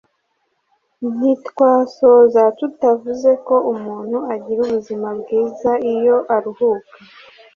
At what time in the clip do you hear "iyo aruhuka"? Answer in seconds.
5.93-6.91